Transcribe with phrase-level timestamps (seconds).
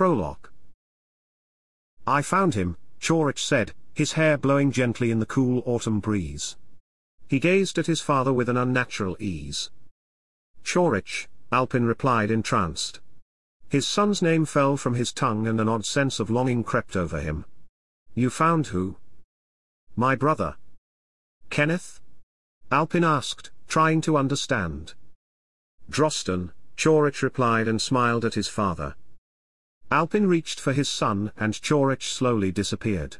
[0.00, 0.48] Prologue
[2.06, 6.56] I found him, Chorich said, his hair blowing gently in the cool autumn breeze.
[7.28, 9.70] He gazed at his father with an unnatural ease.
[10.64, 13.00] Chorich, Alpin replied entranced.
[13.68, 17.20] His son's name fell from his tongue and an odd sense of longing crept over
[17.20, 17.44] him.
[18.14, 18.96] You found who?
[19.96, 20.56] My brother.
[21.50, 22.00] Kenneth?
[22.72, 24.94] Alpin asked, trying to understand.
[25.90, 28.94] Drosten, Chorich replied and smiled at his father.
[29.92, 33.16] Alpin reached for his son and Chorich slowly disappeared.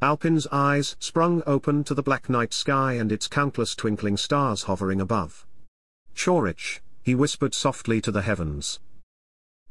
[0.00, 4.98] Alpin's eyes sprung open to the black night sky and its countless twinkling stars hovering
[4.98, 5.46] above.
[6.14, 8.80] Chorich, he whispered softly to the heavens.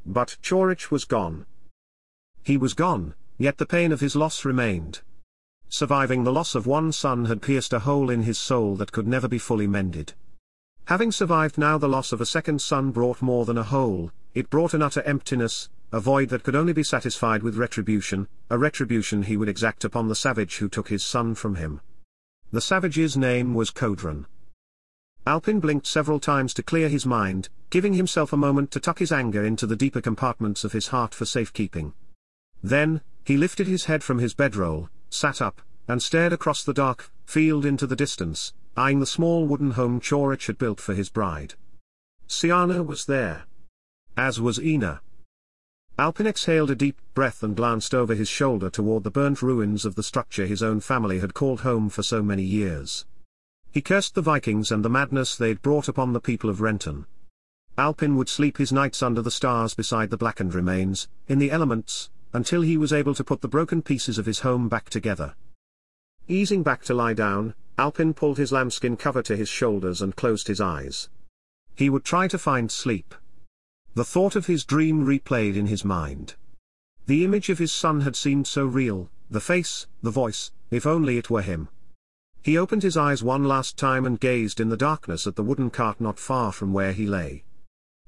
[0.06, 1.48] But Chorich was gone.
[2.44, 5.02] He was gone, yet the pain of his loss remained.
[5.68, 9.08] Surviving the loss of one son had pierced a hole in his soul that could
[9.08, 10.14] never be fully mended.
[10.86, 14.50] Having survived now the loss of a second son brought more than a hole, it
[14.50, 19.24] brought an utter emptiness, a void that could only be satisfied with retribution, a retribution
[19.24, 21.82] he would exact upon the savage who took his son from him.
[22.52, 24.26] The savage's name was Kodran.
[25.26, 29.12] Alpin blinked several times to clear his mind, giving himself a moment to tuck his
[29.12, 31.94] anger into the deeper compartments of his heart for safekeeping.
[32.64, 37.12] Then, he lifted his head from his bedroll, sat up, and stared across the dark
[37.26, 41.54] field into the distance, eyeing the small wooden home Chorich had built for his bride.
[42.28, 43.44] Siana was there.
[44.16, 45.02] As was Ina.
[46.00, 49.96] Alpin exhaled a deep breath and glanced over his shoulder toward the burnt ruins of
[49.96, 53.06] the structure his own family had called home for so many years.
[53.70, 57.06] He cursed the Vikings and the madness they'd brought upon the people of Renton.
[57.78, 62.10] Alpin would sleep his nights under the stars beside the blackened remains, in the elements,
[62.32, 65.36] until he was able to put the broken pieces of his home back together.
[66.30, 70.48] Easing back to lie down, Alpin pulled his lambskin cover to his shoulders and closed
[70.48, 71.10] his eyes.
[71.76, 73.14] He would try to find sleep.
[74.00, 76.36] The thought of his dream replayed in his mind.
[77.08, 81.18] The image of his son had seemed so real, the face, the voice, if only
[81.18, 81.68] it were him.
[82.42, 85.70] He opened his eyes one last time and gazed in the darkness at the wooden
[85.70, 87.44] cart not far from where he lay.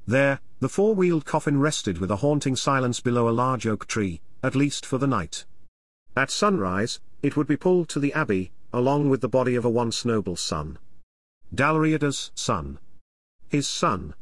[0.08, 4.56] There, the four-wheeled coffin rested with a haunting silence below a large oak tree, at
[4.56, 5.44] least for the night.
[6.16, 9.70] At sunrise, it would be pulled to the abbey, along with the body of a
[9.70, 10.78] once noble son.
[11.54, 12.80] Dalriada's son.
[13.50, 14.14] His son.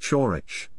[0.00, 0.70] Chorich.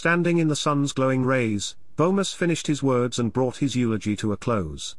[0.00, 4.32] Standing in the sun's glowing rays, Bomas finished his words and brought his eulogy to
[4.32, 4.96] a close.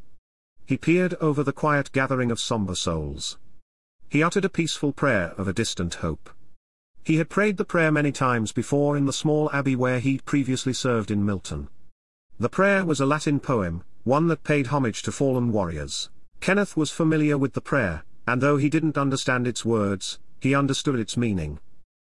[0.67, 3.39] He peered over the quiet gathering of somber souls.
[4.09, 6.29] He uttered a peaceful prayer of a distant hope.
[7.03, 10.71] He had prayed the prayer many times before in the small abbey where he'd previously
[10.71, 11.69] served in Milton.
[12.39, 16.11] The prayer was a Latin poem, one that paid homage to fallen warriors.
[16.41, 20.99] Kenneth was familiar with the prayer, and though he didn't understand its words, he understood
[20.99, 21.57] its meaning.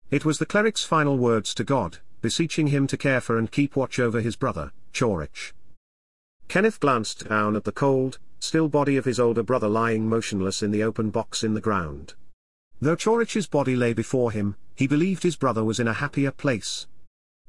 [0.10, 3.76] It was the cleric's final words to God, beseeching him to care for and keep
[3.76, 5.54] watch over his brother, Chorich.
[6.48, 10.72] Kenneth glanced down at the cold, still body of his older brother lying motionless in
[10.72, 12.14] the open box in the ground.
[12.80, 16.88] Though Chorich's body lay before him, he believed his brother was in a happier place.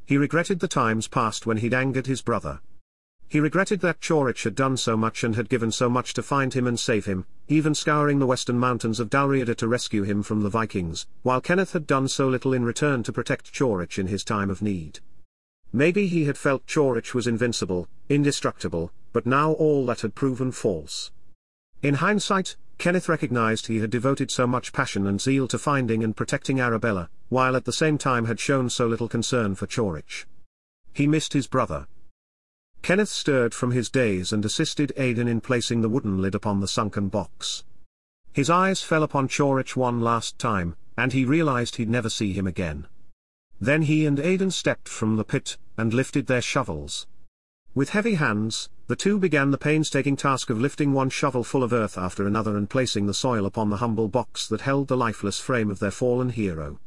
[0.05, 2.61] He regretted the times past when he'd angered his brother.
[3.33, 6.53] He regretted that Chorich had done so much and had given so much to find
[6.53, 10.43] him and save him, even scouring the western mountains of Dalriada to rescue him from
[10.43, 14.23] the Vikings, while Kenneth had done so little in return to protect Chorich in his
[14.23, 15.01] time of need.
[15.73, 21.11] Maybe he had felt Chorich was invincible, indestructible, but now all that had proven false.
[21.81, 26.15] In hindsight, Kenneth recognized he had devoted so much passion and zeal to finding and
[26.15, 30.27] protecting Arabella, while at the same time had shown so little concern for Chorich.
[30.93, 31.87] He missed his brother,
[32.83, 36.67] Kenneth stirred from his daze and assisted Aidan in placing the wooden lid upon the
[36.67, 37.63] sunken box.
[38.33, 42.47] His eyes fell upon Chorich one last time, and he realized he'd never see him
[42.47, 42.89] again.
[43.61, 47.07] Then he and Aidan stepped from the pit, and lifted their shovels.
[47.73, 51.73] With heavy hands, the two began the painstaking task of lifting one shovel full of
[51.73, 55.39] earth after another and placing the soil upon the humble box that held the lifeless
[55.39, 56.81] frame of their fallen hero.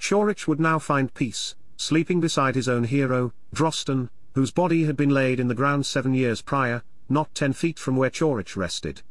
[0.00, 5.10] Chorich would now find peace, sleeping beside his own hero, Drosten, whose body had been
[5.10, 9.02] laid in the ground seven years prior, not ten feet from where Chorich rested.